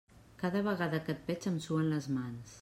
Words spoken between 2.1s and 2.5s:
mans.